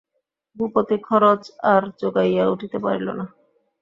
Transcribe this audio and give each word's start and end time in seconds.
ভূপতি 0.57 0.95
খরচ 1.07 1.41
আর 1.71 1.83
জোগাইয়া 1.99 2.43
উঠিতে 2.53 2.77
পারিল 2.83 3.07
না। 3.19 3.25